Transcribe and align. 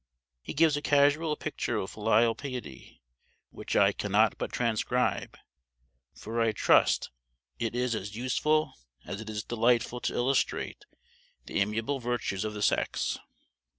He 0.41 0.55
gives 0.55 0.75
a 0.75 0.81
casual 0.81 1.35
picture 1.35 1.77
of 1.77 1.91
filial 1.91 2.33
piety 2.33 3.03
which 3.51 3.75
I 3.75 3.91
cannot 3.91 4.35
but 4.39 4.51
transcribe; 4.51 5.37
for 6.15 6.41
I 6.41 6.53
trust 6.53 7.11
it 7.59 7.75
is 7.75 7.93
as 7.93 8.15
useful 8.15 8.73
as 9.05 9.21
it 9.21 9.29
is 9.29 9.43
delightful 9.43 10.01
to 10.01 10.15
illustrate 10.15 10.85
the 11.45 11.61
amiable 11.61 11.99
virtues 11.99 12.43
of 12.43 12.55
the 12.55 12.63
sex. 12.63 13.19